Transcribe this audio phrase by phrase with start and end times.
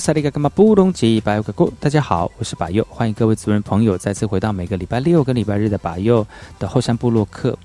[0.00, 6.26] 萨利干嘛布隆吉巴佑哥哥，大家好，我是巴佑，欢迎各位族人朋友再次回到每个礼拜六跟礼拜日的巴佑
[6.58, 7.56] 的后山部落客。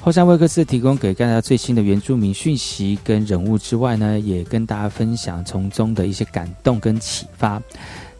[0.00, 7.60] 后山会客室提供给大家最新的原住民讯息跟人物之外呢，也跟大家分享从中的一些感动跟启发。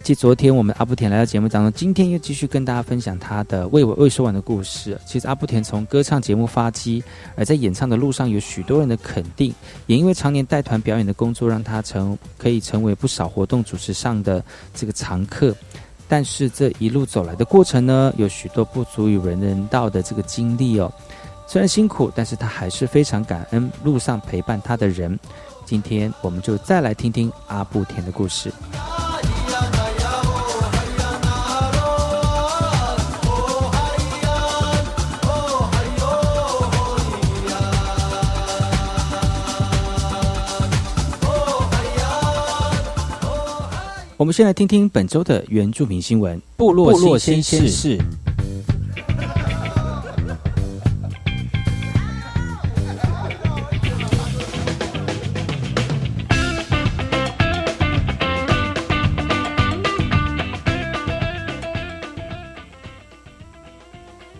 [0.06, 4.96] 继昨天我们阿布田来到节目当中，今天又继续跟大家分享他的未未说完的故事。
[5.04, 7.02] 其实阿布田从歌唱节目发迹，
[7.34, 9.52] 而在演唱的路上有许多人的肯定，
[9.88, 14.40] 也因为常年带团表演的工作，让他成可以成为不少活动主持上的
[14.72, 15.52] 这个常客。
[16.06, 20.88] 但是这一路走来的过程呢，有许多不足与人人道的这个经历哦。
[21.48, 25.18] 虽然辛苦，但是他还是非常感恩路上陪伴他的人。
[25.64, 28.52] 今天我们就再来听听阿布田的故事。
[44.18, 46.40] 我们先来听听本周的原住民新闻。
[46.56, 47.98] 部落新鲜事。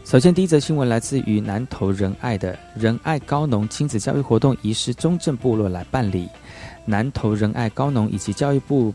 [0.07, 6.31] 首先，第一则新闻来自于南投仁爱的仁爱高农亲子教育活动，移师中正部落来办理。
[6.87, 8.95] 南投仁爱高农以及教育部。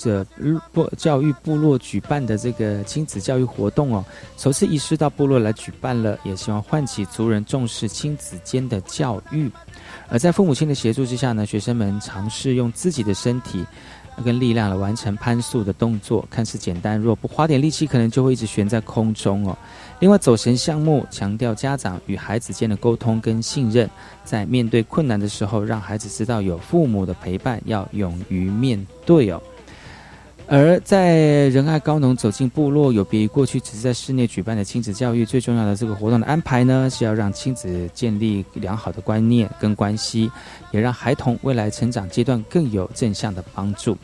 [0.00, 0.24] 这
[0.72, 4.04] 部教育部落举办的这个亲子教育活动哦，
[4.36, 9.50] 首次移师到部落来举办了，也希望唤起族人重视亲子间的教育。
[10.08, 13.66] 而在父母亲的协助之下呢，学生们尝试用自己的身体
[14.24, 19.58] 跟力量来完成攀树的动作，看似简单，若不花点力气，可能就会一直悬在空中哦。
[19.98, 23.90] 另外，走神项目强调家长与孩子间的沟通跟信任，
[24.24, 29.42] 在面对困难的时候，让孩子知道有父母的陪伴，要勇于面对哦。
[30.50, 40.30] 而在仁爱高农走进部落，有别于过去只是在室内举办的亲子教育，最重要的这个活动的安排呢，是要让亲子建立良好的观念跟关系，
[40.70, 43.94] 也让孩童未来成长阶段更有正向的帮助。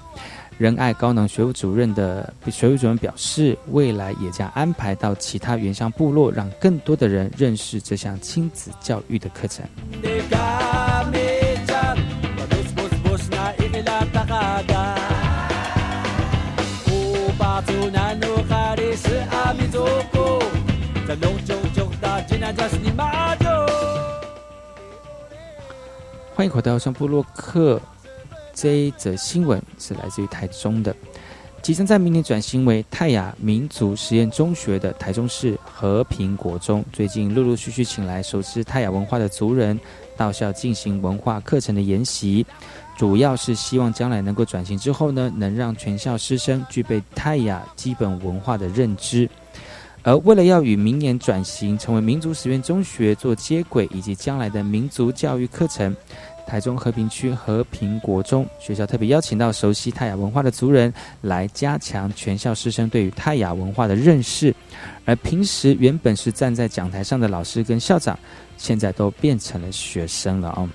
[0.58, 9.64] 仁爱高农学务主任的学务主任表示，未来也将安排到其他原乡部落，让更多的人认识这项亲子教育的课程。
[26.35, 27.81] 欢迎回到上布洛克。
[28.52, 30.94] 这一则新闻是来自于台中的，
[31.62, 39.79] 即将在明年转型为泰雅民族实验中学的台中市和平国中，最近陆陆续续请来熟知泰雅文化的族人
[40.17, 42.44] 到校进行文化课程的研习，
[42.97, 49.29] 主要是希望将来能够转型之后呢，能让全校师生具备泰雅基本文化的认知。
[50.05, 55.97] 而为了要与明年转型成为民族实验中学做接轨，以及将来的民族教育课程。
[56.47, 60.93] 台中和平区和平国中学校特别邀请到熟悉泰雅文化的族人
[61.23, 64.55] 来加强全校师生对于泰雅文化的认识，
[65.06, 68.19] 而平时原本是站在讲台上的老师跟校长，
[68.59, 70.69] 现在都变成了学生了哦。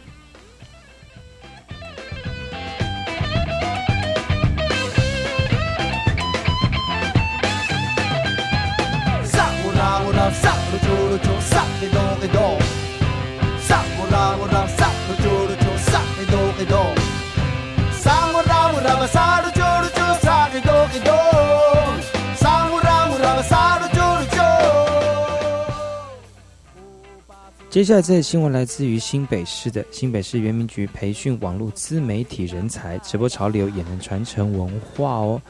[27.80, 35.42] 接下来，这新闻来自于新北市的新北市原民局培训网络自媒体人才，直播潮流也能传承文化哦。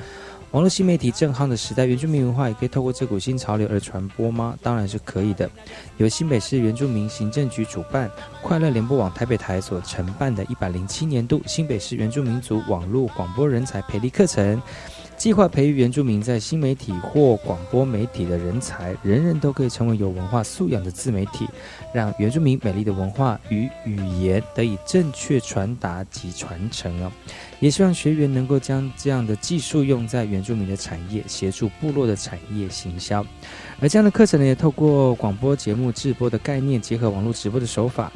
[0.51, 4.55] 网络新媒体正夯的时代，原住民文化也可以透过这股新潮流而传播吗？
[4.61, 5.49] 当然是可以的。
[5.97, 8.07] 由新北市原住民行政局主办，
[8.43, 14.61] 快乐联播网台北台所承办的一百零七年度新北市原住民族网络广播人才培力课程。
[15.17, 21.45] 计划培育原住民在新媒体或广播媒体的人才，人人都可以成为有文化素养的自媒体，
[21.93, 27.11] 让原住民美丽的文化与语言得以正确传达及传承哦。
[27.59, 33.25] 也希望学员能够将这样的技术用在原住民的产业，协助部落的产业行销。
[33.81, 38.11] 而这样的课程呢，也透过广播节目制播的概念，结合网络直播的手法。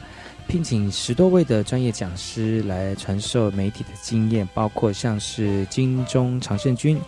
[0.45, 6.99] 聘请十多位的专业讲师来传授媒体的经验，包括像是金钟常胜军、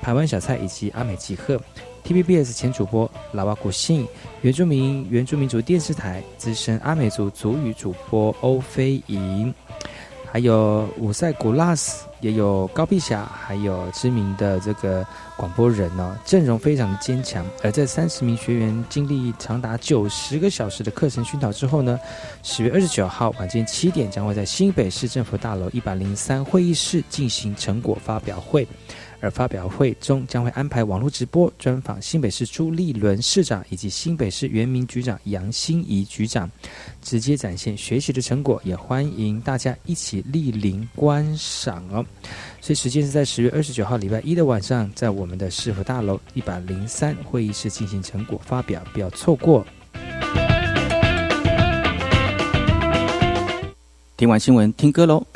[0.00, 1.60] 台湾小蔡以及阿美吉赫、
[2.04, 4.06] TVBS 前主播老瓦古信、
[4.42, 9.54] 原住民原住民族电视台资深阿美族族语主播欧飞莹。
[10.32, 15.04] 还有五塞古拉斯，也有高碧霞，还有知名的这个
[15.36, 17.44] 广播人哦，阵容非常的坚强。
[17.64, 21.98] 而在三十名学员经历长达九十个小时的课程熏陶之后呢，
[22.44, 28.64] 十月二十九号晚间七点，将会在新北市政府大楼一百零三会议室进行成果发表会。
[29.20, 36.50] 而发表会中将会安排网络直播专访新北市朱立伦市长以及新北市原民局长杨心怡局长，
[37.02, 42.04] 直接展现学习的成果，也欢迎大家一起莅临观赏哦。
[42.60, 49.64] 所以时间是在十月二十九号礼拜一的晚上，在我们的市府大楼一百零三会议室进行成果发表，不要错过。
[54.16, 55.26] 听完新闻，听歌喽。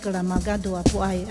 [0.00, 1.28] Kala magado apo ay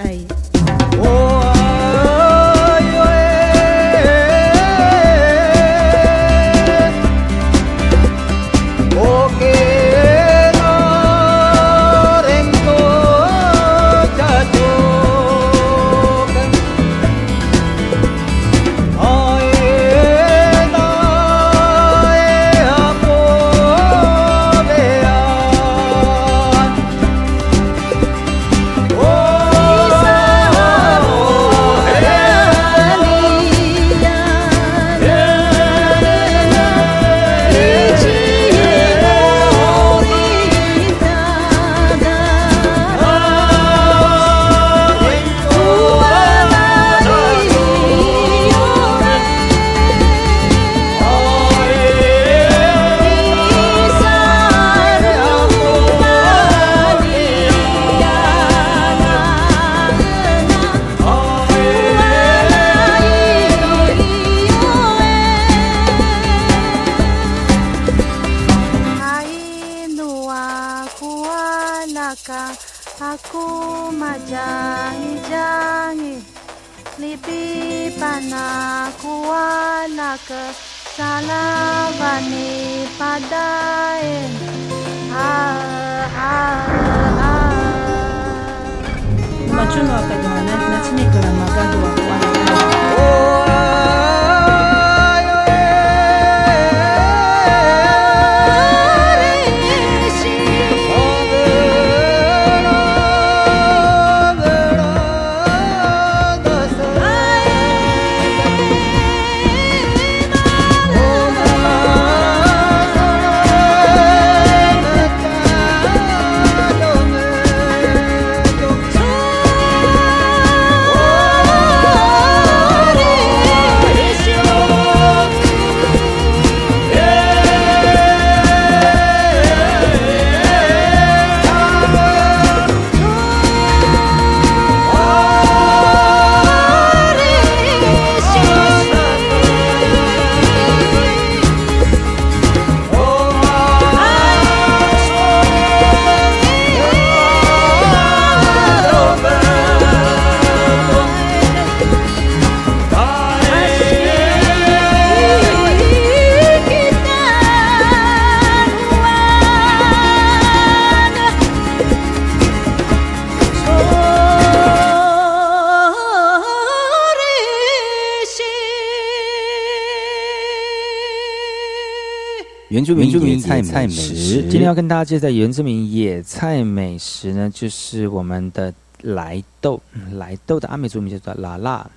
[173.17, 178.71] 住民原住民野菜美食，今天要跟大家介绍原住民野菜美食呢，就是我们的
[179.01, 179.81] 来豆。
[179.93, 181.89] 嗯来豆的阿美族名叫做拉拉。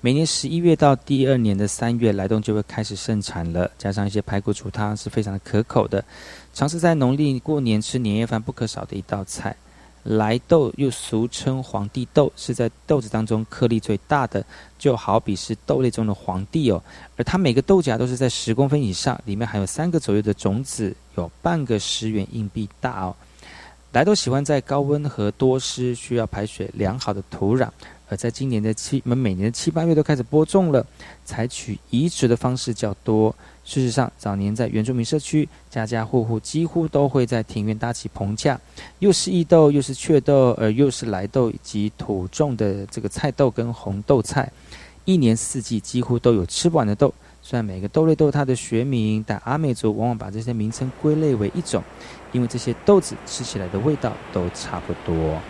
[0.00, 6.04] 每年十一月到第二年的三月，来豆就会开始盛产了，加上一些排骨煮汤是非常的可口的，
[6.52, 9.54] 尝试在农历过年吃年夜饭不可少的一道菜。
[10.02, 14.44] 来豆又俗称皇帝豆，是在豆子当中颗粒最大的，
[14.78, 16.82] 就好比是豆类中的皇帝哦。
[17.16, 23.14] 而它每个豆荚都是在十公分以上，里面含有三个左右的种子，有半个十元硬币大哦。
[23.92, 27.68] 来豆喜欢在高温和多湿、需要排水良好的土壤，
[28.08, 30.86] 而在今年的七，我们每年的七八月都开始播种了，
[31.24, 33.34] 采取移植的方式较多。
[33.70, 38.60] 事实上，早年在原住民社区，家家户户几乎都会在庭院搭起棚架，
[38.98, 44.50] 又是异豆，又是雀豆，而又是来豆以及土种的这个菜豆跟红豆菜，
[45.04, 47.14] 一年四季几乎都有吃不完的豆。
[47.42, 51.80] 虽然每个豆类都有它的学名，但阿美族往往把这些名称归类为一种，
[52.32, 55.40] 因为这些豆子吃起来的味道都差不多。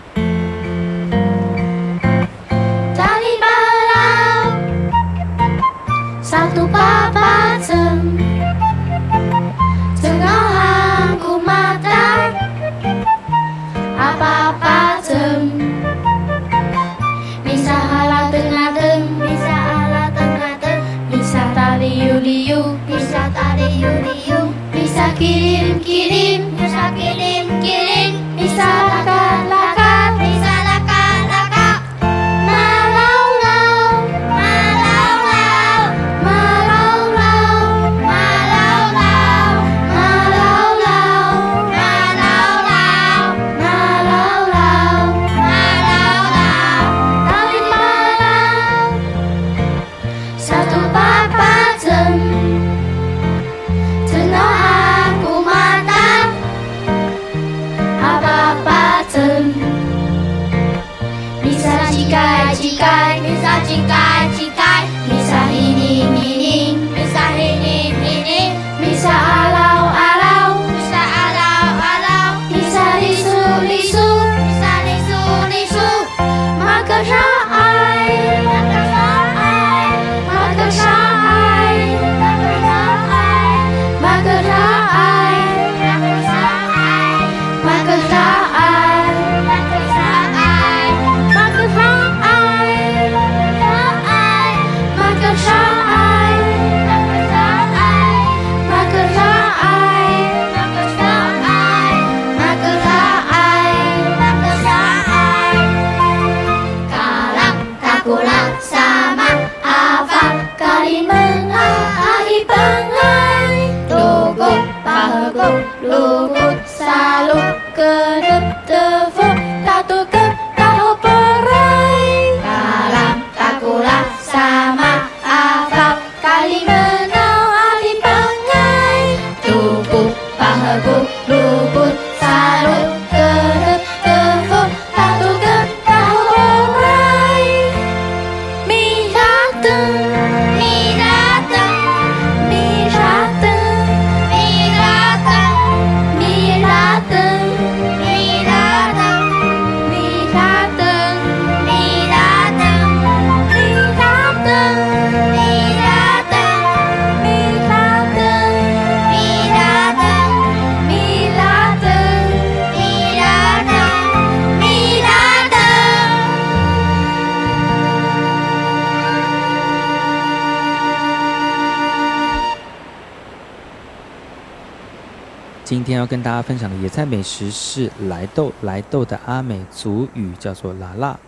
[176.81, 181.19] 野菜美食是来豆，来豆的阿美族语叫做拉拉。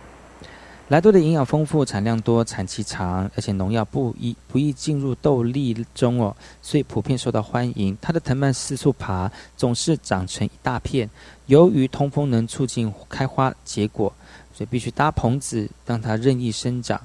[0.87, 7.95] 来豆的营养丰富，产量多，产期长，而且农药不易不易进入豆粒中哦，所以普遍受到欢迎。
[8.01, 11.07] 它的藤蔓四处爬，总是长成一大片。
[11.45, 14.11] 由于通风能促进开花结果，
[14.55, 16.99] 所以必须搭棚子让它任意生长。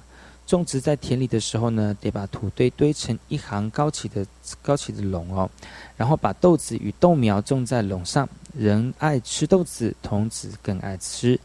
[0.49, 4.27] 种植在田里的时候呢，得把土堆堆成一行高起的
[4.63, 5.49] 高起的垄哦，
[5.95, 8.27] 然后把豆子与豆苗种在垄上。
[8.57, 11.39] 人爱吃豆子，童子更爱吃，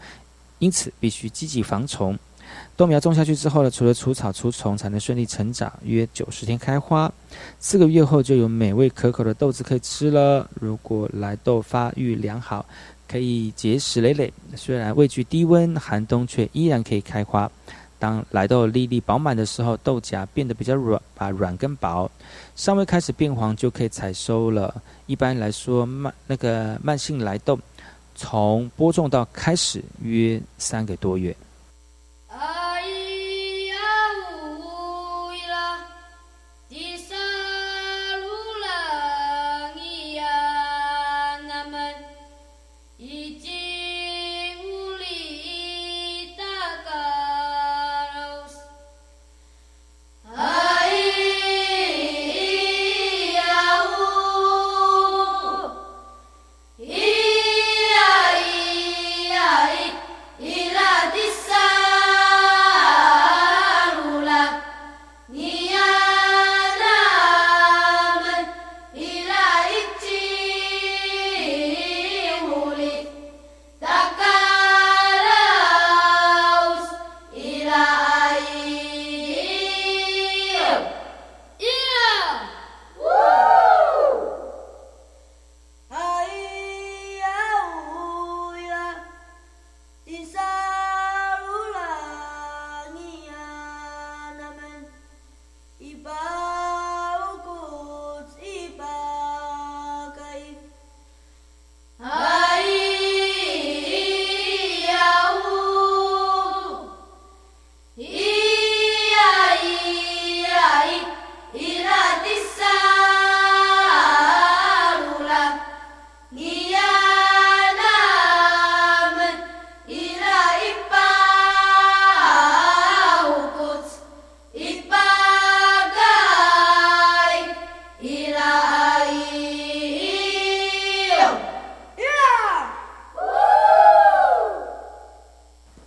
[0.60, 2.18] 因此必须积极防虫。
[2.78, 5.72] 豆苗种下去之后呢，除了除草除虫，才能顺利成长。
[5.84, 7.12] 约九十天开花，
[7.60, 10.50] 四个月后就有美味可口的豆子可以吃了。
[10.62, 12.66] 如果来豆发育良好，
[13.06, 14.32] 可以结实累累。
[14.56, 17.52] 虽然畏惧低温寒冬，却依然可以开花。
[18.04, 22.12] 当来豆粒粒饱满的时候，豆荚变得比较软，把软跟薄，
[22.54, 24.76] 尚未开始变黄，就可以采收了。
[25.06, 27.58] 一般来说，慢那个慢性来豆，
[28.14, 31.34] 从播种到开始约三个多月。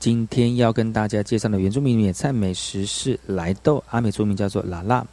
[0.06, 5.04] 今天要跟大家介绍的原住民野菜美食是来豆，阿美族名叫做拉拉。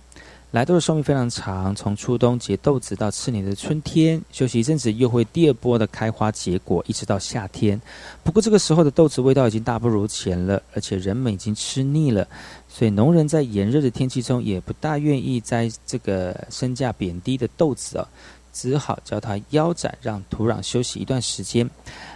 [0.52, 7.82] 来豆的寿命非常长，从初冬结豆子到次年的春天休息一阵子，又会第二波的开花结果，一直到夏天。
[8.24, 12.28] 不过这个时候的豆子味道已经大不如前了，而且人们已经吃腻了，
[12.70, 18.08] 所以农人在炎热的天气中也不大愿意摘这个身价贬低的豆子哦，
[18.54, 21.68] 只好叫它腰斩，让土壤休息一段时间。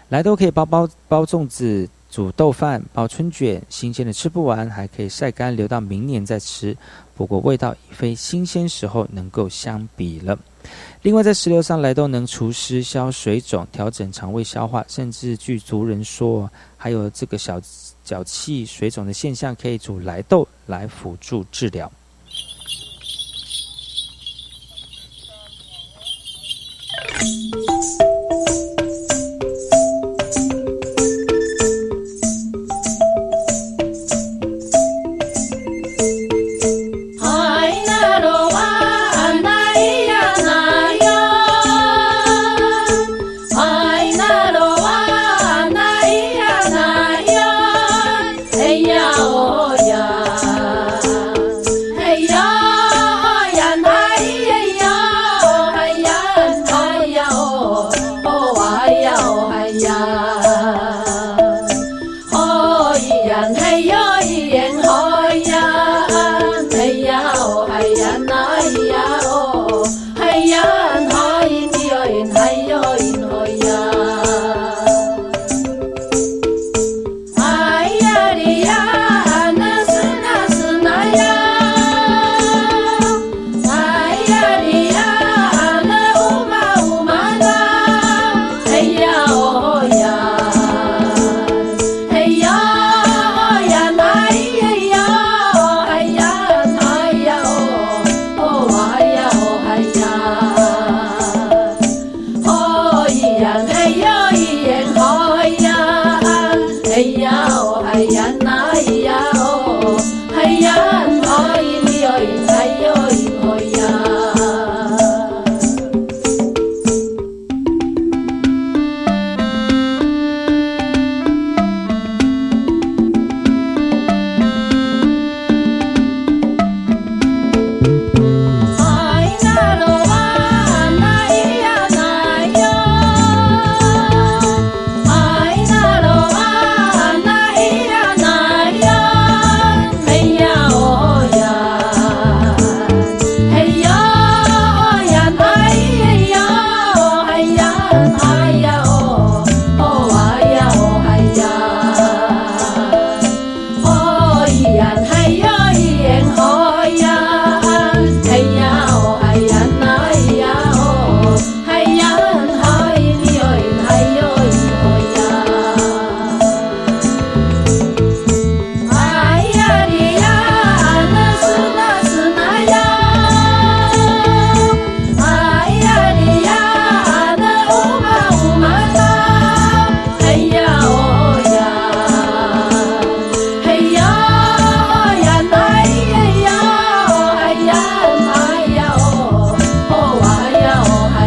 [0.09, 1.89] 来豆可以包包包粽子。
[2.17, 6.75] 煮豆饭、包春卷，新鲜的吃不完，还可以晒干留到明年再吃。
[7.15, 10.35] 不过味道已非新鲜时候能够相比了。
[11.03, 17.61] 另外，在石榴上来豆能除湿消水肿、调整肠胃消化，甚至据族人说，还有这个小
[18.03, 21.91] 脚气水肿的现象，可以煮来豆来辅助治疗。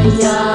[0.08, 0.49] 休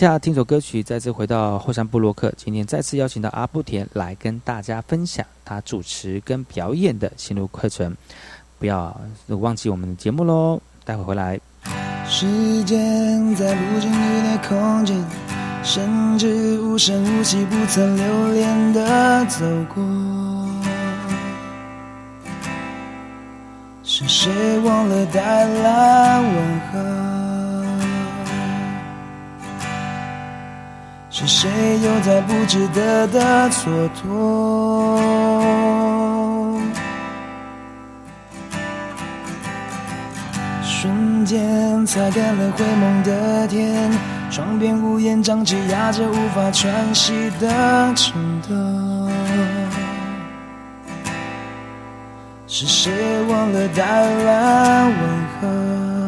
[0.00, 2.32] 下，听首歌曲，再次回到后山部落克。
[2.34, 7.94] 今天再次邀请到阿布田来跟大家分享他主持跟表演的心路课程。
[8.58, 11.38] 不要忘记我们的节目喽，待会回来。
[12.06, 15.04] 时间在不经意的空间，
[15.62, 19.84] 甚至无声无息、不曾留恋的走过。
[23.82, 27.09] 是谁忘了带来问候？
[31.22, 31.50] 是谁
[31.84, 34.08] 又在不值得的蹉跎？
[40.64, 43.92] 瞬间擦干了灰蒙的天，
[44.30, 49.10] 窗边屋檐瘴气压着无法喘息的承德。
[52.46, 52.90] 是谁
[53.28, 54.94] 忘了带来问
[55.42, 55.99] 候？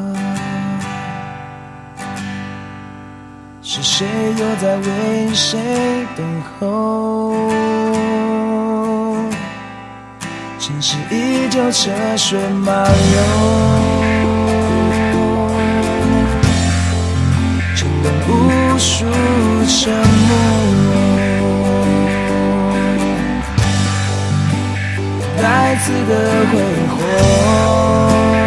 [3.83, 4.07] 谁
[4.39, 5.59] 又在为谁
[6.17, 6.25] 等
[6.61, 7.35] 候？
[10.61, 12.93] 城市依旧车水马龙，
[17.75, 18.31] 承担无
[18.79, 19.05] 数
[19.67, 19.93] 沉
[20.29, 20.31] 默，
[25.43, 26.11] 再次的
[26.53, 26.55] 挥
[26.95, 28.42] 霍。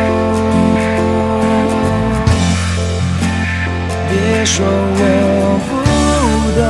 [4.26, 5.00] 别说我
[5.68, 5.70] 不
[6.58, 6.64] 懂，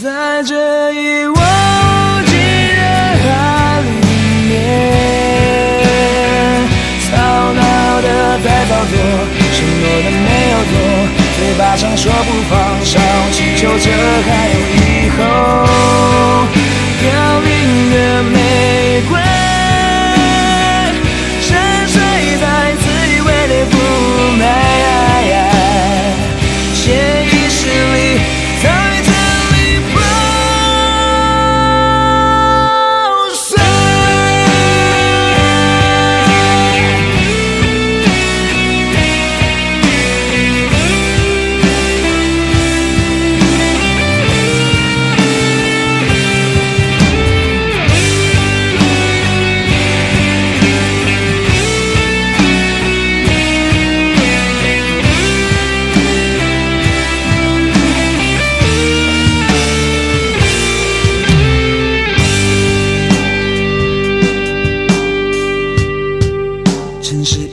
[0.00, 0.54] 在这
[0.92, 2.32] 一望无际
[2.72, 2.80] 人
[3.20, 3.24] 海
[3.82, 3.86] 里
[4.48, 4.54] 面，
[7.04, 7.06] 吵
[7.52, 7.60] 闹
[8.00, 8.08] 的
[8.42, 8.92] 在操作，
[9.52, 10.74] 承诺的没有做，
[11.36, 12.96] 嘴巴上说不放手，
[13.32, 13.86] 祈求着
[14.24, 14.80] 还有以
[15.18, 15.20] 后，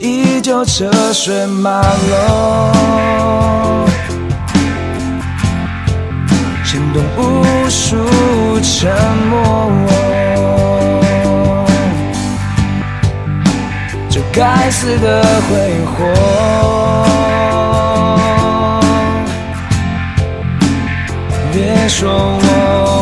[0.04, 1.86] 依旧车水马龙，
[6.62, 7.96] 牵动无数
[8.60, 8.94] 沉
[9.30, 9.72] 默。
[14.10, 16.04] 这该死的挥霍，
[21.50, 22.93] 别说我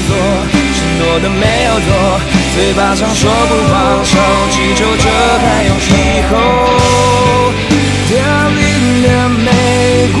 [0.00, 0.10] 多，
[0.76, 2.20] 承诺的没有多，
[2.54, 4.18] 嘴巴上说不放手，
[4.50, 5.04] 祈求着
[5.38, 5.92] 还有以
[6.30, 6.32] 后。
[8.08, 8.14] 凋
[8.50, 9.48] 零的玫
[10.16, 10.20] 瑰，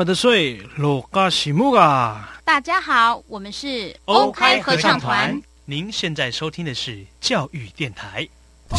[0.00, 2.40] 么的水，罗嘎西木啊！
[2.42, 5.38] 大家好，我们是欧开合唱团。
[5.66, 8.26] 您现在收听的是教育电台。
[8.70, 8.78] 我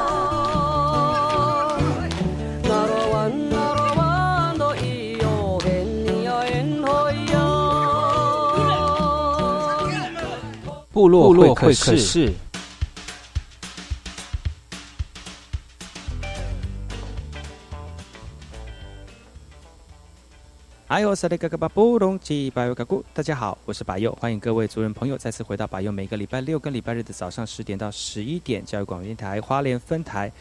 [11.01, 12.31] 部落会会客室。
[20.85, 30.31] 哎呦，萨利嘎嘎巴布隆吉巴尤嘎古，大家好，我是巴佑，欢迎各位族人朋友再次回到巴佑每个礼拜六跟礼拜日的早上十点到十一点，教育广播电台花莲分台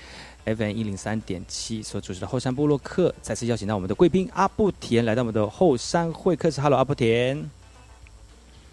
[0.45, 6.61] FM 一零三点七所主持的后山部落客，再次邀请到我们的贵宾阿布田来到我们的后山会客室。
[6.61, 7.60] Hello，阿布田。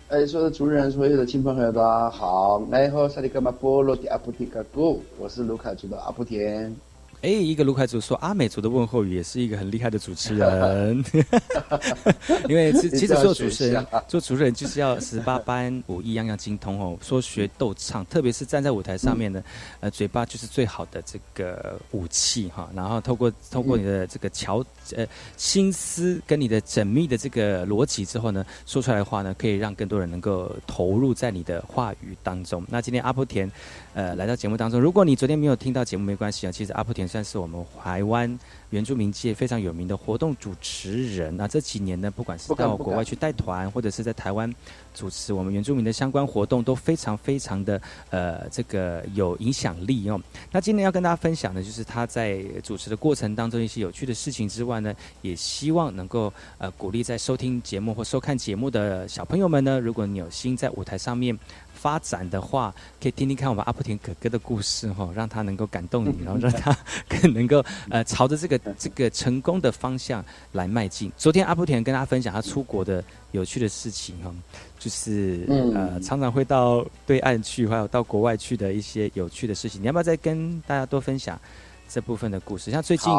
[0.09, 2.63] 哎，所有的主人，所有的亲朋好友，大家好！
[2.71, 6.73] 哎好，萨利格马波罗的阿布提卡古，我是卢卡族的阿布田。
[7.21, 11.03] 哎，一个卢凯族说阿美族的问候语，也是一个很厉害的主持人。
[12.47, 16.97] 因为其其实做主持人，做主持人就是要十八般武艺样样精通哦。
[17.01, 19.43] 说学逗唱，特别是站在舞台上面呢，
[19.81, 22.69] 呃，嘴巴就是最好的这个武器哈。
[22.73, 24.63] 然后透过透过你的这个巧
[24.95, 32.63] 呃心思跟你的缜密的这个逻辑之后呢，说出来的话呢，可以让更多人能够投入在你的话语当中。
[32.69, 33.51] 那今天阿布田
[33.95, 37.07] 呃来到节目当中，如果你昨天没有听到节目没关系啊，其实阿布田。
[37.07, 38.37] 算是我们台湾
[38.71, 41.35] 原住民界非常有名的活动主持人。
[41.37, 44.53] 那这几年呢，不管是到国外去带团，或者是在台湾
[44.93, 50.19] 主持我们原住民的相关活动，都非常非常的呃这个有影响力哦。
[50.51, 61.37] 那今天要跟大家分享的，就是他在主持的过程当中一些有趣的事情之外呢，也希望能够呃鼓励在收听节目或收看节目的小朋友们呢，如果你有心在舞台上面。
[61.77, 66.75] 发展的话，可以听听看我们阿布田哥哥的故事哈，让他能够感动你，然后让他
[67.07, 71.11] 更能够呃朝着这个这个成功的方向来迈进。
[71.17, 74.33] 昨天阿布田跟大家分享他出国的有趣的事情哈，
[74.79, 79.79] 就是呃常常会到对岸去，还有到国外去的一些有趣的事情。
[79.79, 81.39] 你要不要再跟大家多分享
[81.87, 82.71] 这部分的故事？
[82.71, 83.13] 像最近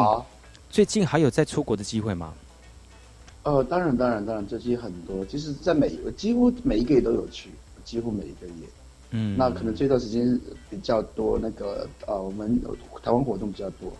[0.69, 2.33] 最近还有在出国的机会吗？
[3.43, 7.49] 呃，当然当然当然，最近很多，其实在每几乎每一个月都有去。
[7.85, 8.67] 几乎每一个月，
[9.09, 10.39] 嗯，那可能这段时间
[10.69, 12.61] 比较多，那个呃，我们
[13.01, 13.91] 台湾活动比较多。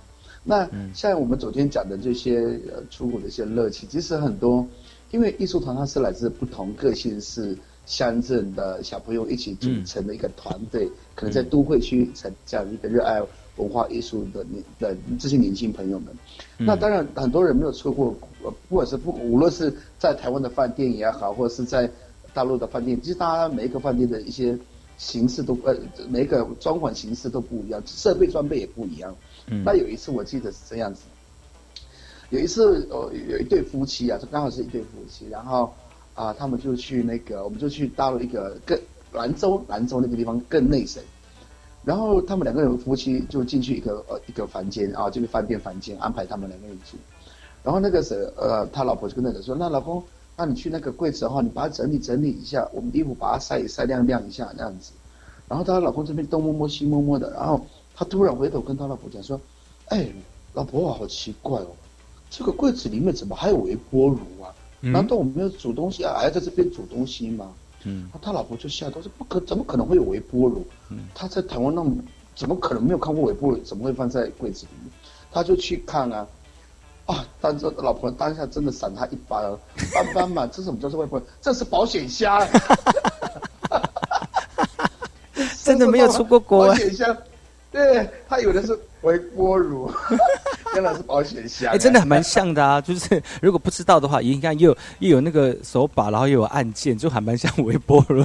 [0.44, 2.38] 那像我们昨天讲的这些
[2.72, 4.64] 呃出国的一些乐趣，其实很多，
[5.10, 7.58] 因为艺术团它是来自不同个性是
[7.88, 13.20] 乡镇的小朋友一起组成的一个团队，可能在都会区才这样一个热爱
[13.60, 16.08] 文化艺术的年的这些年轻朋友们。
[16.58, 21.90] 那当然，很多人没有错过，呃，不管是不无论是在台湾的饭店也好，或者是在
[22.34, 24.58] 大陆的饭店，其实大家每一个饭店的一些
[24.98, 25.76] 形式都呃，
[26.10, 29.16] 每一个装潢形式都不一样，设备装备也不一样。
[29.48, 31.02] 嗯那有一次我记得是这样子，
[32.30, 35.74] 有一次呃有一对夫妻啊，就刚好是一对夫妻，然后
[36.14, 38.80] 啊他们就去那个，我们就去到了一个更
[39.12, 41.02] 兰州，兰州那个地方更内省。
[41.84, 46.98] 然后他们两个人夫妻就进去一个呃一个房间啊，这个饭店房间安排他们两个人住。
[47.64, 50.04] 然后那个谁呃他老婆就跟那个说，那老公，
[50.38, 54.92] 那你去那个柜子的话，你把它整理整理一下，我们衣服把它晒一晒晾晾一下那样子。
[55.48, 57.66] 然后她老公这边东摸摸西摸摸的，然后
[57.96, 59.40] 他突然回头跟他老婆讲说，
[59.88, 60.08] 哎，
[60.54, 61.68] 老婆好奇怪哦，
[62.30, 64.54] 这个柜子里面怎么还有微波炉啊？
[64.82, 66.16] 难道我们要煮东西啊？
[66.18, 67.52] 还要在这边煮东西吗？
[67.84, 70.66] 嗯，他老婆就吓到，说不可，怎么可能会有微波炉？
[70.90, 71.96] 嗯，他在台湾那么，
[72.36, 73.58] 怎么可能没有看过微波炉？
[73.60, 74.92] 怎么会放在柜子里面？
[75.32, 76.28] 他就去看啊，
[77.06, 79.58] 啊，但是老婆当下真的闪他一巴掌，
[79.94, 81.22] 斑斑嘛，这什么叫做微波？
[81.42, 82.46] 这是保险箱，
[85.64, 87.16] 真的没有出过国，保险箱，
[87.72, 89.92] 对他有的是微波炉。
[90.76, 92.80] 原来是保险箱，哎，真的蛮像的啊！
[92.80, 98.24] 就是如果不知道的话，应该又又有那个手把，然后又有按键，就还蛮像微波炉。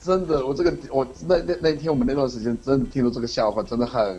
[0.00, 4.18] 真的，我这个我那那那天我们那段时间真的听到这个笑话，真的很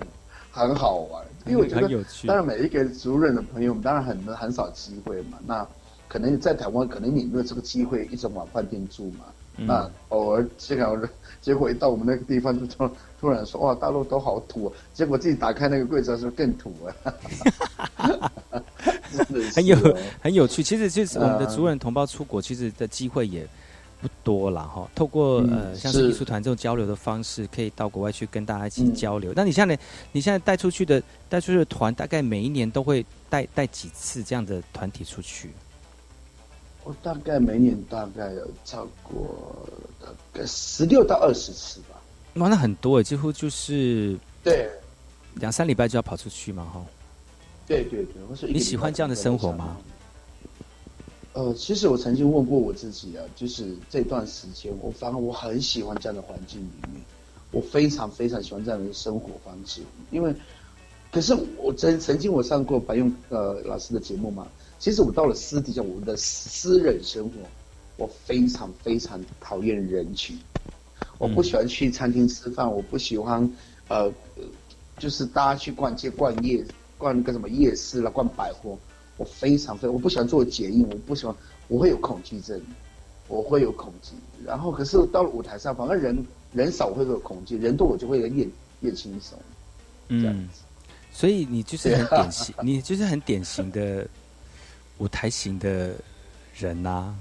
[0.51, 5.37] 很好玩，因为我觉得当然每一个族人的朋友，我们当然很很少机会嘛。
[5.47, 5.65] 那
[6.09, 9.25] 可能在台湾，可能你没有这个机会一直往饭店住嘛。
[9.55, 11.01] 那偶尔这样，
[11.45, 12.89] 结果一到我们那个地方，就突
[13.21, 17.13] 突然说哇，大陆都好土，啊结果自己打开那个柜子的时候更土啊！
[19.53, 19.77] 很有
[20.19, 23.47] 很有趣，其实就是我们的族人同胞出国，其实的机会也
[24.01, 24.89] 不多了哈。
[24.95, 29.31] 透过呃像是艺术团这种交流的方式，可以到国外去跟大家一起交流。
[29.35, 29.77] 那你现在
[30.13, 35.51] 你现在带出去的带出去的团，大概每一年都会带带几次这样的团体出去？
[36.85, 39.67] 我大概每年大概有超过
[39.99, 41.99] 大概十六到二十次吧。
[42.35, 44.69] 哇，那很多哎，几乎就是对
[45.35, 46.85] 两三礼拜就要跑出去嘛，哈。
[47.65, 49.77] 对对对，我是你喜欢这样的生活吗？
[51.33, 57.01] 呃，其实我曾经问过我自己啊，就是这段时间，我反而我很喜欢这样的环境里面，
[57.49, 59.81] 我非常非常喜欢这样的生活方式。
[60.11, 60.31] 因为，
[61.11, 64.47] 可是我曾曾经我上过白用呃老师的节目嘛。
[64.77, 67.31] 其实我到了私底下，我的私人生活，
[67.97, 70.37] 我非常非常讨厌人群。
[71.17, 73.49] 我不喜欢去餐厅吃饭，我不喜欢，
[73.87, 74.11] 呃，
[74.99, 76.63] 就是大家去逛街、逛夜、
[76.97, 78.77] 逛那个什么夜市了、逛百货。
[79.17, 81.33] 我非常非我不喜欢做检验，我不喜欢，
[81.69, 82.61] 我会有恐惧症，
[83.29, 84.11] 我会有恐惧。
[84.45, 88.47] 然后可是到了舞台上，反而人人少，我会有恐惧；人多，我就会越
[88.81, 89.39] 越轻松。
[90.09, 90.61] 这样子，
[91.13, 94.05] 所以你就是很典型， 你就是很典型的。
[94.97, 95.93] 舞台型的
[96.57, 97.13] 人呐，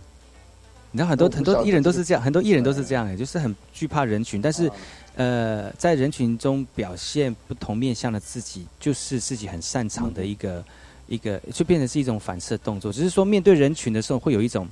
[0.91, 4.71] 你知道很多很多艺人都是这样，很多艺人都是这样，就是很惧怕人群，但是
[5.17, 10.65] 呃，在人群中表现不同面向的自己，就是自己很擅长的一个
[11.09, 12.93] 一个，就变成是一种反射动作。
[12.93, 14.69] 只是说面对人群的时候，会有一种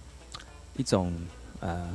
[0.77, 1.13] 一种
[1.61, 1.89] 呃，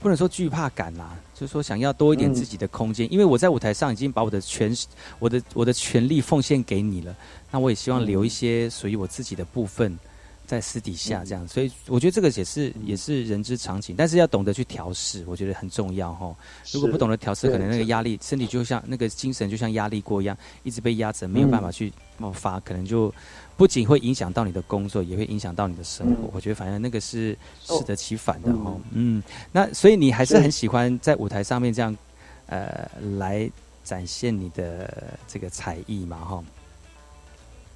[0.00, 3.10] 不能说惧怕感啦，就是说想要多一点自己的空间。
[3.12, 4.74] 因为我在舞台上已经把我的全
[5.18, 7.14] 我的我的权利奉献给你了，
[7.50, 9.98] 那我也希望留一些属于我自己的部分。
[10.46, 16.34] 在私底下这样，所以我觉得这个也是也是人之常情，但是要懂得去调试，我觉得很重要哈。
[16.70, 23.12] 如果不懂得调试，可能那个压力，身体就像那个精神就像压力锅一样，一直被压着，没有办法去爆发，可能就
[23.56, 26.28] 不仅会影响到你的工作，也会影响到你的生活。
[26.34, 28.76] 我觉得反正那个是适得其反的哈。
[28.92, 31.96] 嗯，那所以你还是很喜欢在舞台上面这样
[32.46, 32.86] 呃
[33.16, 33.50] 来
[33.82, 36.44] 展现你的这个才艺嘛哈。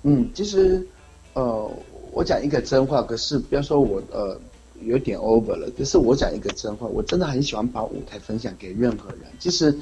[0.03, 0.87] 嗯，其实
[1.33, 1.73] 呃。
[2.13, 4.39] 我讲一个真话，可是不要说我呃
[4.83, 5.71] 有点 over 了。
[5.77, 9.21] 可是我讲一个真话，我真的很喜欢把舞台分享给任何人。
[9.39, 9.77] 其实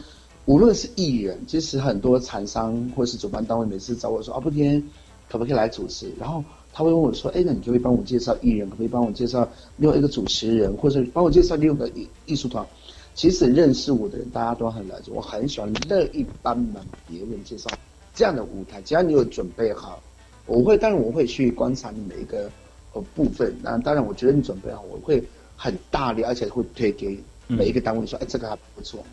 [0.45, 4.83] 无论是艺人，其实很多厂商或是主办单位每次找我说啊，不天
[5.29, 6.11] 可不可以来主持？
[6.18, 12.66] 然后他会问我说，哎，那你就会帮我介绍艺人，可不可以帮我介绍另外一个主持人，或者帮我介绍另外一个艺艺术团？
[13.14, 17.70] 其实认识我的人，大家都很了解，我很喜欢乐意帮忙别人介绍
[18.14, 20.01] 这样的舞台，只要你有准备好。
[20.47, 22.51] 我会，当然我会去观察你每一个
[22.93, 23.55] 呃部分。
[23.63, 25.23] 那当然，我觉得你准备好，我会
[25.57, 29.05] 很大力，而且会推给每一个单位说：“哎，这个还不错。”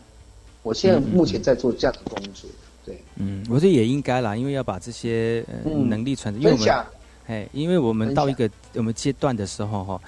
[0.62, 2.48] 我现在目前在做这样的工作。
[2.86, 6.42] 对，嗯，我觉得也应该啦，因为要把这些呃能力传承。
[6.42, 6.84] 分享。
[7.26, 10.00] 哎，因为我们到一个我们阶段的时候哈，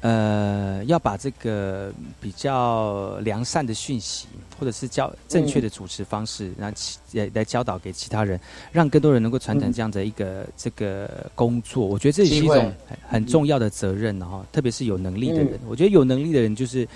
[0.00, 6.76] 呃，要把这个比较良善的讯息，或者是教正确的主持方式，然后
[7.14, 8.38] 来来教导给其他人，
[8.70, 11.84] 让更多人能够传承这样的一个这个工作。
[11.84, 12.72] 我觉得这也是一种
[13.08, 15.58] 很重要的责任哈，特别是有能力的人。
[15.66, 16.86] 我觉得有能力的人就是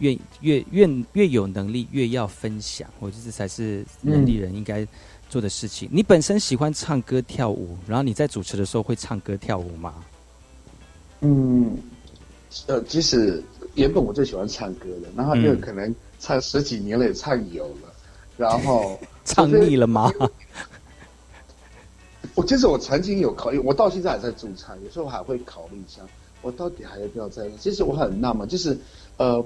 [0.00, 2.86] 越越越越有能力，越要分享。
[2.98, 4.86] 我觉得这才是能力人应该
[5.30, 5.88] 做的事情。
[5.90, 9.94] 你本身喜欢唱歌跳舞，然后你在主持的时候会唱歌跳舞吗？
[11.22, 11.74] 嗯。
[12.66, 13.42] 呃，即使
[13.74, 17.92] 原本我最喜欢唱歌的，然后又可能唱十几年了，也唱有了，
[18.36, 20.12] 然后 唱腻了吗？
[22.34, 26.02] 我其实我曾经有考虑，我到现在还在驻唱，有时候还会考虑一下，
[26.42, 27.48] 我到底还要不要再？
[27.58, 28.76] 其实我很纳闷，就是
[29.16, 29.44] 呃，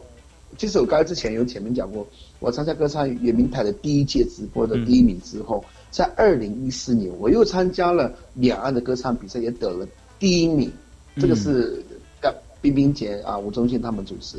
[0.56, 2.06] 其实我刚才之前有前面讲过，
[2.40, 9.86] 我参加歌唱圆明台的第一届直播的第一名之后，在二零一四年我又参加了两岸的歌唱比赛，也得了
[10.18, 10.72] 第一名，
[11.16, 11.84] 这个是。
[12.64, 14.38] 冰冰姐啊，吴宗宪他们主持，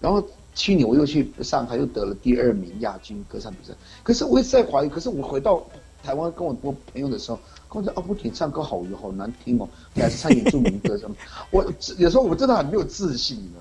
[0.00, 3.74] 然后去年我又去上海，又得了第二名亚军歌唱比赛。
[4.04, 5.60] 可是我一直在怀疑，可是我回到
[6.04, 11.16] 台湾跟我我朋友的时候，跟我说：“阿不婷唱歌好好难听哦，你还是唱点著名歌什么？”
[11.50, 11.64] 我
[11.98, 13.58] 有时候我真的很没有自信呢。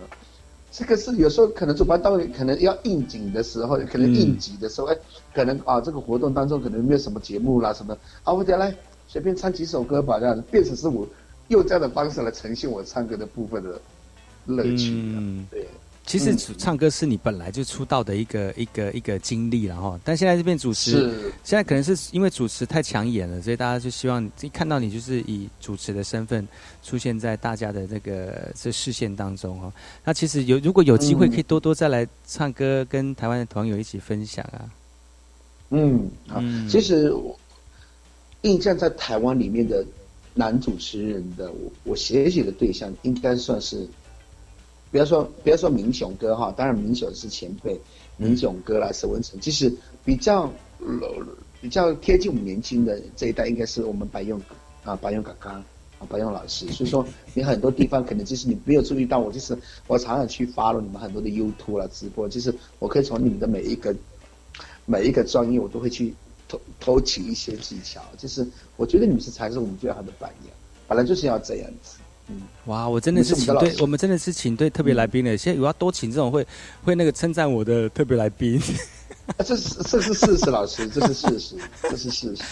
[0.72, 4.98] 这个是有时候可能主办单位可能要应景的时候，可能应急的时候，哎，
[5.34, 8.76] 可能啊这个活动当中可能没有什么节目啦什么，啊我再来
[9.08, 11.08] 随便唱几首歌吧，这样子变成是我
[11.48, 13.80] 用这样的方式来呈现我唱歌的部分的。
[14.46, 15.68] 乐趣，嗯，对，
[16.06, 20.92] 其实唱歌是你本来就出道的一个一个一个经历了哈，但现在这边主持，
[21.46, 26.46] 现在可能是因为主持太抢眼了，所以大家就希望一看到你就是以主持的身份
[26.84, 29.72] 出现在大家的这个这视线当中哦。
[30.04, 34.70] 那其实有如果有机会，可以多多再来唱歌，跟台湾的朋友一起分享啊。
[35.70, 37.40] 嗯，好，其实我
[38.42, 39.86] 印象在台湾里面的
[40.34, 43.88] 男主持人的我我写写的对象，应该算是。
[44.94, 47.76] 不要说不要说明雄哥哈，当然明雄是前辈，
[48.16, 49.74] 明雄哥啦，沈文成，其实
[50.06, 50.48] 比较
[51.60, 54.40] 比较贴近我们年轻的这一代，应该是我们白用
[54.84, 56.68] 啊，白用刚刚啊，白用老师。
[56.72, 63.96] 所以说，你很多地方可能就是你没有注意到，我就是我常常去发了你们很多的 YouTube 啦直播，就是我可以从你们的每一个
[64.86, 66.14] 每一个专业，我都会去
[66.48, 68.00] 偷偷取一些技巧。
[68.20, 70.54] 就是我觉得你们是才是我们最好的榜样，
[70.88, 71.98] 本来就是要这样子。
[72.30, 75.38] 嗯，哇，我真的是请对，我们真的是请对特别来宾的。
[75.38, 76.46] 现在我要多请这种会
[76.84, 78.62] 会那个称赞我的特别来宾。
[79.46, 82.44] 这是这是事实，老师， 这是事实，这是事实。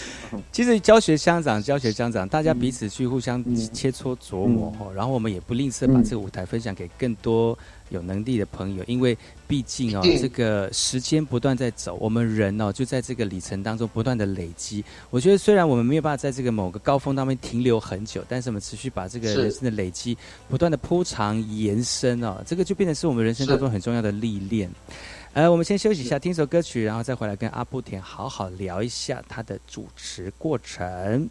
[0.50, 3.42] 其实教学相长，教学相长，大家彼此去互相
[3.72, 7.56] 切磋琢磨，然后我们也不吝啬把这个舞台分享给更多。
[7.90, 9.14] 有能力的朋友，因为
[9.46, 14.82] 毕竟哦，这个时间不断在走，我们人哦就在这个里程当中不断的累积。
[15.10, 20.16] 我觉得虽然我们没有办法在这个某个高峰当中停留很久，但是我们持续把这个人生的累积
[20.48, 24.70] 不断的铺长延伸哦，这个就变成是我们人生当中很重要的历练。
[25.34, 31.30] 呃，我们先休息一下，听首歌曲，然后再回来跟阿布田好好聊一下他的主持过程。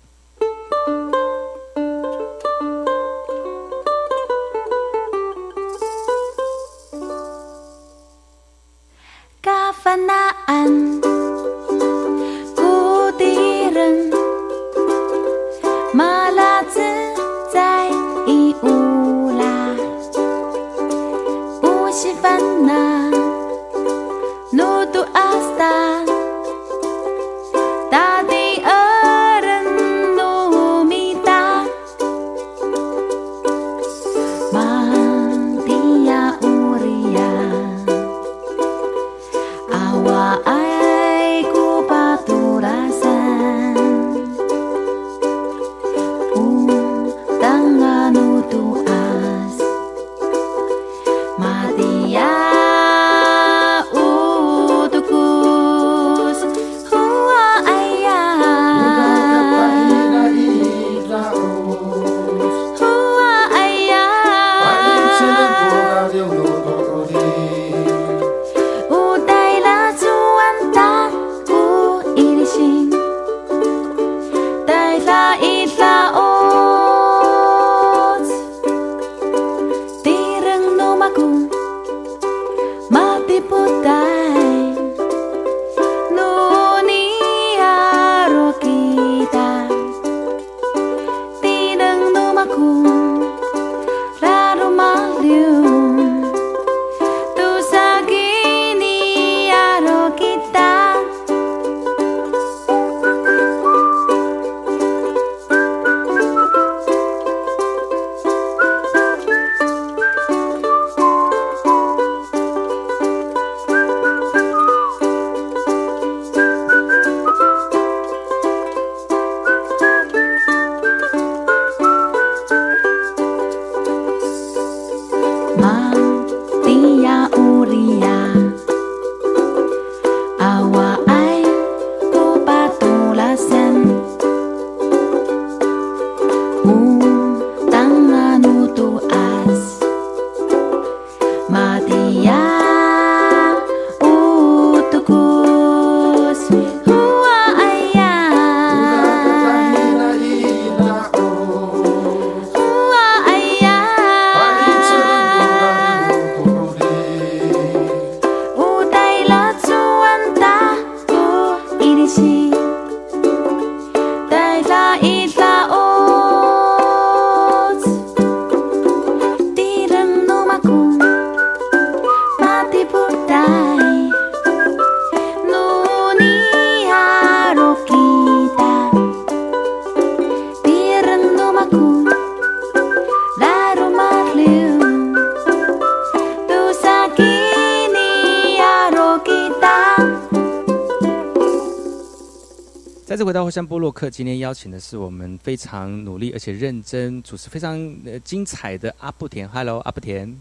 [193.51, 199.47] 山波洛克，今天邀请的是我们非常努力而且认真主持非常呃精彩的阿布田。
[199.49, 200.33] Hello，阿布田。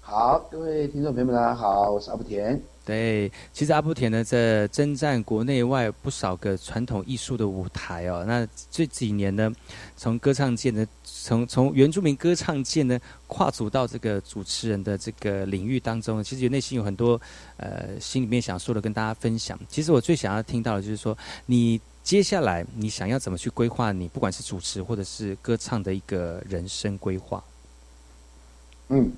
[0.00, 2.62] 好，各位听众朋友们，大家好，我是阿布田。
[2.84, 8.24] 对，其实阿布田呢，在征战国内外不少个传统艺术的舞台哦。
[8.24, 9.52] 那这几年呢，
[9.96, 12.96] 从歌唱界呢，从从原住民歌唱界呢，
[13.26, 17.20] 跨足到这个主持人的这个领域当中，其实内心有很多
[17.56, 19.58] 呃心里面想说的跟大家分享。
[19.68, 27.42] 其实我最想要听到的就是说，你接下来你想要怎么去规划你不管是主持或者是歌唱的一个人生规划？
[28.86, 29.10] 嗯。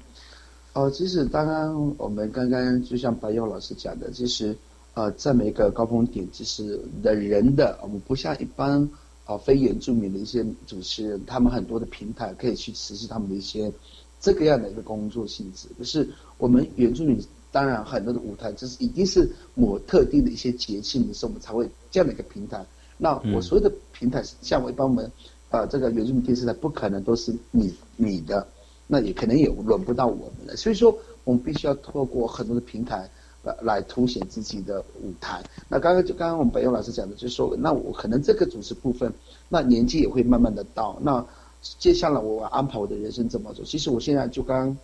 [0.72, 4.56] 哦，其实刚刚我们刚刚就像白佑老师讲的，其实
[4.94, 8.88] 呃，在每个高峰点，其实的人的我们不像一般
[9.26, 13.70] 啊非原住民的一些主持人，他们很多的平台可以去实施他们的一些
[14.18, 15.68] 这个样的一个工作性质。
[15.78, 16.08] 就是
[16.38, 17.22] 我们原住民
[17.52, 22.64] 当然很多的舞台，就是一定是某特定的一些节庆的时候，我们才会这样的一个平台。
[22.98, 25.10] 那我所有的平台，像我一般我们
[25.50, 28.46] 啊这个原住民电视台，不可能都是你你的。
[28.90, 33.06] 那也可能也轮不到我们了，所以说我们必须要透过很多的平台
[33.42, 35.44] 来来凸显自己的舞台。
[35.68, 39.12] 那刚刚就刚刚我们北勇老师讲的，就是说，那我可能这个主持部分，
[39.50, 40.98] 那年纪也会慢慢的到。
[41.02, 41.22] 那
[41.60, 43.62] 接下来我安排我的人生怎么走？
[43.62, 44.74] 其实我现在就刚，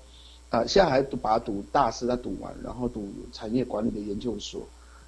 [0.50, 4.60] 啊，现在还读把读大师在读完，然后读产业管理的研究所，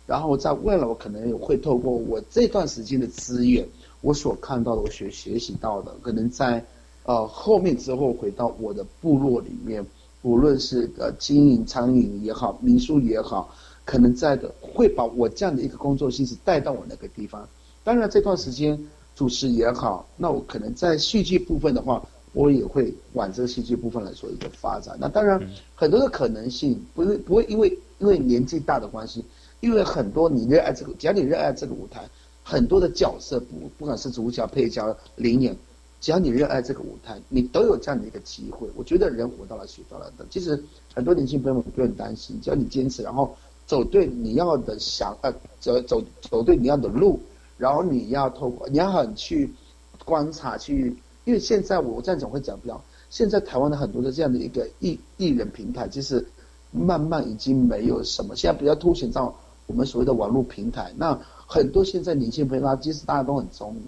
[0.06, 3.66] 然后在未来我可能也会透过我这段时间的资源，
[4.00, 6.64] 我所看到的，我学学习到的，可能在。
[7.08, 9.86] 呃，后面之后回到我的部落里面，
[10.22, 13.54] 无论是呃经营餐饮也好，民宿也好，
[13.84, 17.48] 可能在的会把我这样的一个工作性质带到我那个地方。
[17.84, 18.76] 当然这段时间
[19.14, 24.96] 主持也好，那我可能在戏剧部分的话，我也会往这个戏剧部分来做一个发展。
[25.00, 25.40] 那当然
[25.76, 29.24] 很多的可能性不是不会因为因为年纪大的关系，
[29.60, 32.08] 因为很多你热爱这个，只要你热爱这个舞台，
[32.42, 35.56] 很多的角色不不管是主角、配角、领演。
[35.98, 38.68] 只要你热爱这个舞台，你都有这样的一个机会。
[38.76, 40.62] 我觉得人活到了学到了的，其实
[40.94, 43.34] 很多年轻朋友们不用担心，只要你坚持，然后
[43.66, 47.18] 走对你要的想呃走走走对你要的路，
[47.56, 49.50] 然后你要透过你要很去
[50.04, 50.94] 观察去，
[51.24, 52.80] 因为现在我这样讲会讲不了。
[53.08, 56.24] 现在台湾的很多的这样的一个艺艺人平台，其实
[56.70, 58.36] 慢慢已经没有什么。
[58.36, 59.34] 现在比较凸显到
[59.66, 63.82] 我们所谓的网络平台，那很多现在年轻朋友啊，其实大家都很聪明。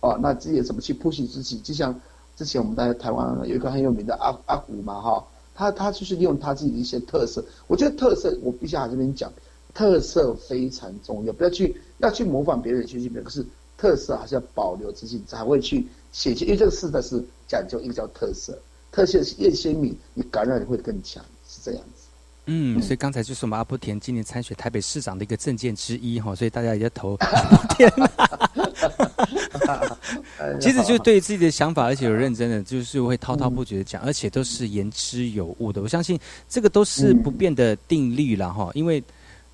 [0.00, 1.58] 哦，那自己怎么去 push 自己？
[1.58, 2.00] 就像
[2.36, 7.44] 之前我们在台湾有一个很有名的阿阿古嘛，哈，他他就是利用他自己的一些特色。
[7.66, 9.32] 我觉得特色，我必须要这边讲，
[9.74, 11.32] 特色非常重要。
[11.32, 13.44] 不要去要去模仿别人，学习别人，可是
[13.76, 16.46] 特色还是要保留自己，才会去显现。
[16.46, 18.56] 因为这个时代是讲究一个叫特色，
[18.92, 22.07] 特色是越鲜明，你感染力会更强，是这样子。
[22.50, 27.92] 嗯，所以刚才就是我们阿波田今年参选台北市长的一个证件之一哈，所以大家也在投 阿波田。
[30.58, 35.82] 其实就对自己的想法，而且有认真的，就是会滔滔不绝的讲，而且都是言之有物的。
[35.82, 36.18] 我相信
[36.48, 39.02] 这个都是不变的定律了哈，因为。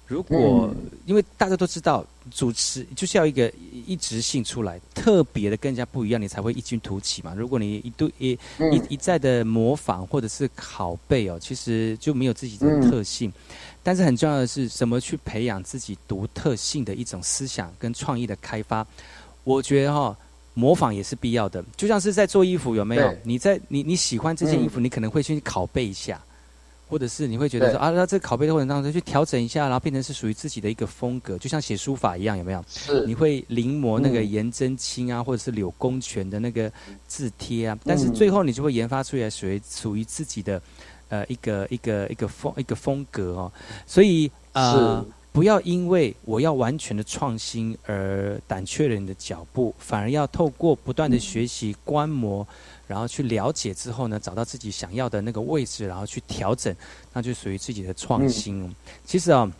[0.06, 0.70] 如果
[1.06, 3.50] 因为大家都知道主持就是要一个
[3.86, 7.34] 一直性出来，特别的更加不一样，你才会异军突起嘛。
[7.34, 8.38] 如果你一度一
[8.72, 13.32] 一一再的模仿或者是拷贝哦，其实就没有自己的特性。
[13.82, 18.86] 但是很重要的是，怎么去培养自己独特性的一种思想跟创意的开发？
[19.42, 20.16] 我觉得哈，
[20.54, 21.64] 模仿也是必要的。
[21.76, 23.14] 就像是在做衣服，有没有？
[23.22, 26.22] 你在你你喜欢这件衣服，你可能会去拷贝一下。
[26.88, 32.64] 或者是你会觉得说啊，那这拷贝的过程当中去调整一下，然后变成是属于自己的一个风格，就像写书法一样，有没有？
[32.68, 33.06] 是。
[33.06, 36.70] 你会临摹那个颜真卿啊，或者是柳公权的那个
[37.06, 40.60] 字帖啊，但是最后你就会研发出来属于属于自己的
[41.08, 43.52] 呃一个一个一个风一个风格哦。
[43.86, 52.46] 所以呃，不要因为我要完全的创新而胆怯了你的脚步，反而要透过不断的学习观摩。
[52.86, 56.74] 然后去了解之后呢，找到自己想要的那个位置，然后去调整，
[57.12, 58.74] 那就属于自己的创新。
[59.04, 59.50] 其实啊。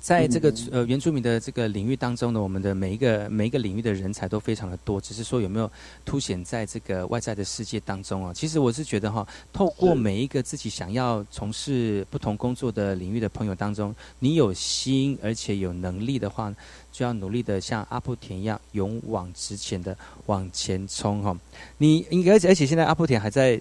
[0.00, 5.70] 在这个呃原住民的这个领域当中呢，我们的每一个每一个领域的人才都非常的多，只是说有没有
[6.04, 8.32] 凸显在这个外在的世界当中啊？
[8.34, 16.52] 其实我是觉得哈，透过每一个自己想要从事不同工作的领域的朋友当中，你有心而且有能力的话，
[16.90, 19.96] 就要努力的像阿布田一样勇往直前的
[20.26, 21.38] 往前冲哈。
[21.76, 23.60] 你应该而且而且现在阿布田还在，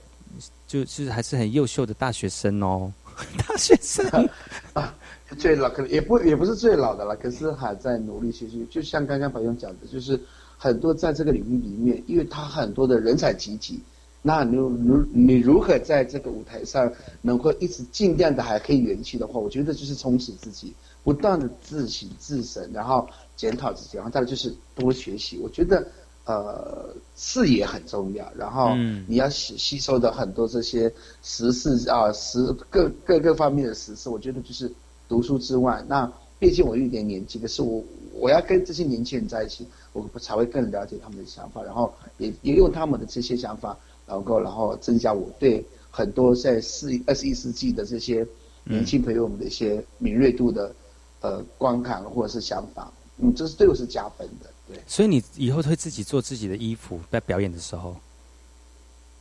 [0.66, 2.92] 就是还是很优秀的大学生哦，
[3.38, 4.08] 大学生
[4.74, 4.96] 啊。
[5.38, 8.66] 最老可能也不也不是最老的了，可是还在努力学习。
[8.70, 10.20] 就像刚刚白勇讲的，就是
[10.58, 13.80] 很多在这个领域里面，因为他很多的人才济济，
[14.22, 20.74] 那你如你如何在这个舞台上能够一直尽量的还可以元气的话，我觉得就是充实自己，
[21.04, 25.38] 不断的自省自省，然后检讨自己，然后再来就是多学习。
[25.38, 25.88] 我觉得，
[26.26, 28.76] 呃，视野很重要，然后
[29.08, 30.92] 你要吸吸收的很多这些
[31.24, 34.10] 时事啊，时各各个方面的时事。
[34.10, 34.70] 我觉得就是
[35.10, 37.84] 读书之外，那毕竟我有一点年纪，可是我
[38.14, 48.26] 我要跟这些年轻人在一起，我才会更了解他们的想法，然后也也用他们的这些想法，然后然后增加我对很多在四二十一世纪的这些
[48.64, 50.74] 年轻朋友们的一些敏锐度的。
[51.22, 54.80] 呃，观看或者是想法，嗯，这是对我是加分的，对。
[54.88, 57.94] 所以你以后会自己做自己的衣服，在表演的时候。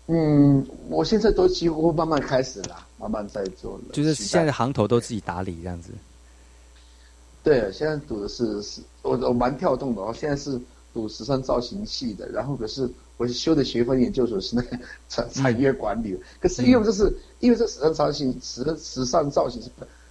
[0.06, 3.92] 嗯，我现在都几乎慢慢开始了，慢慢在做了。
[3.92, 5.92] 就是现在行头都自己打理这样子。
[7.42, 10.14] 对，现在读的是是，我我蛮跳动的哦。
[10.14, 10.60] 现在是
[10.92, 14.78] 读时尚造型系的，然后可是我修的学分研究所是那个
[15.08, 19.70] 产产业管理，可是因为这是因为这时尚造型时时尚造型是。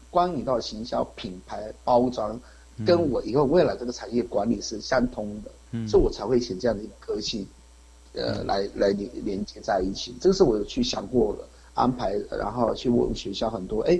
[0.10, 2.40] 关于到行销、品牌包装，
[2.86, 7.46] 跟我以后未来这个产业管理是相通的，所以我才会选这样的一个科系，
[8.14, 10.16] 呃，来来连连接在一起。
[10.20, 11.48] 这个是我有去想过了，
[11.78, 14.00] 安排，然后去问学校很多，哎，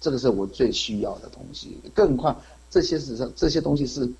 [0.00, 1.78] 这个是我最需要的东西。
[1.94, 4.10] 更何况这些实际上这些东西是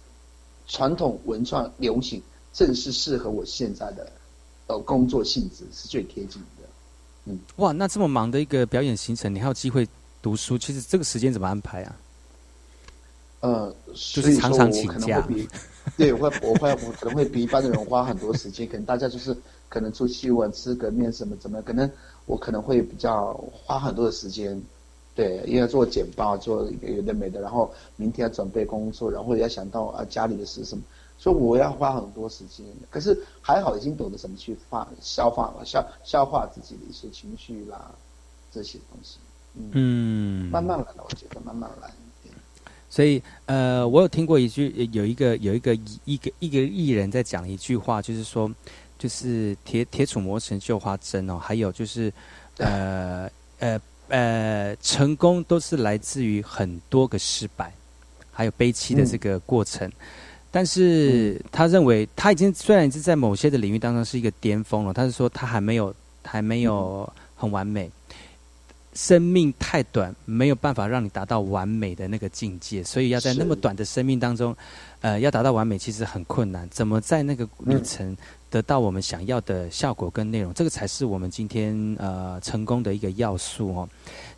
[0.66, 4.12] 传统文创流行，正是适合我现在的
[4.68, 6.68] 呃工作性质是最贴近的。
[7.24, 9.88] 嗯，哇，那这么忙的一个表演行程，你还有机会？
[10.20, 11.96] 读书其实这个时间怎么安排啊？
[13.38, 15.24] 呃，就是常常请假。
[15.96, 19.34] 对，我会我会我可能会比一般的人花很多时间，可能大家就是
[19.68, 21.88] 可能出去玩、吃个面什么怎么，可能
[22.28, 24.62] 我可能会比较花很多的时间。
[25.16, 30.84] 对，因为做简报做有的没的，然后明天要准备工作，然后要想到啊家里的事什么，
[31.18, 32.64] 所以我要花很多时间。
[32.88, 37.90] 可是还好，已经懂得怎么去化消化了消消化自己的一些情绪啦
[38.52, 39.18] 这些东西。
[39.72, 41.90] 嗯，慢慢来，我觉得慢慢来。
[42.88, 45.74] 所以，呃，我有听过一句，有一个有一个
[46.04, 48.48] 一个一个艺人在讲一句话，就是说，
[48.98, 52.12] 就是铁铁杵磨成绣花针哦，还有就是，
[52.56, 53.30] 呃
[53.60, 57.72] 呃呃，成功都是来自于很多个失败，
[58.32, 59.90] 还有悲戚的这个过程。
[60.50, 65.94] 但是他认为他已经虽然是在某些的领域当中是一个巅峰了，他是说他还没有
[66.24, 67.90] 还没有很完美。
[68.94, 74.56] 生命太短，没有办法让你达到完美的那个境界，所以要在那么短的生命当中，
[75.02, 76.68] 呃，要达到完美其实很困难。
[76.68, 78.16] 怎么在那个旅程
[78.50, 83.88] 得到我们想要的效果跟内容，这个才是我们今天呃成功的一个要素哦。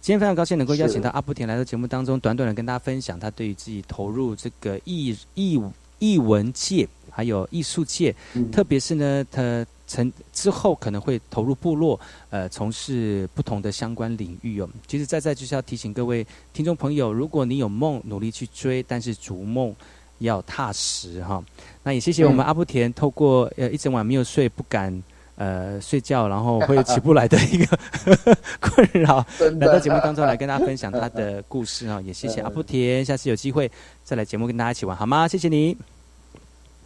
[0.00, 5.60] 今天非常高兴能够邀请到阿布田来到节目当中，短短的跟大家分享他对于自己投入这个艺艺
[5.98, 8.14] 艺文界还有艺术界，
[8.52, 9.66] 特别是呢他。
[9.90, 11.98] 成之后可能会投入部落，
[12.28, 14.70] 呃，从事不同的相关领域哦。
[14.86, 19.74] 其实，在在就是要提醒各位听众朋友，如果你有梦，努力去追，但是逐梦
[20.20, 21.44] 要踏实哈。
[21.82, 25.02] 那也谢谢我们阿布田，透过呃一整晚没有睡，不敢
[25.36, 27.78] 呃睡觉，然后会起不来的一个
[28.60, 29.26] 困扰，
[29.58, 32.00] 来到节目当中来跟大家分享他的故事啊。
[32.02, 33.70] 也谢谢阿布田，下次有机会
[34.04, 35.26] 再来节目跟大家一起玩好吗？
[35.26, 35.76] 谢谢你。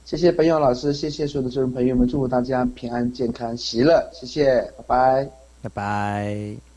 [0.05, 5.29] 谢谢本勇老师，谢谢所有的众人朋友们，祝福大家平安、健康、喜乐，谢谢，拜拜，
[5.63, 6.74] 拜拜。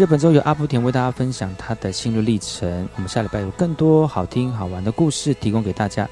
[0.00, 2.88] 这本周由阿布田为大家分享他的心路历程。
[2.96, 6.08] 我们下礼拜有更多好听好玩的故事提供给大家。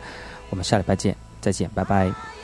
[0.51, 2.38] 我们下礼拜见，再见，拜拜。